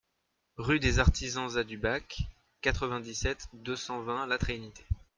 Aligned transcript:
Rue 0.57 0.79
des 0.79 0.97
Artisans-Za 0.97 1.63
du 1.63 1.77
Bac, 1.77 2.21
quatre-vingt-dix-sept, 2.61 3.47
deux 3.53 3.75
cent 3.75 4.01
vingt 4.01 4.25
La 4.25 4.39
Trinité 4.39 4.83